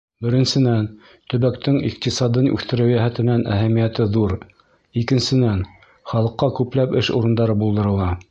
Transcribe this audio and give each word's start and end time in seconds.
Беренсенән, 0.25 0.85
төбәктең 1.33 1.75
иҡтисадын 1.89 2.47
үҫтереү 2.55 2.87
йәһәтенән 2.93 3.43
әһәмиәте 3.57 4.07
ҙур, 4.15 4.33
икенсенән, 5.03 5.63
халыҡҡа 6.15 6.53
күпләп 6.61 6.97
эш 7.03 7.15
урындары 7.21 7.61
булдырыла. 7.65 8.13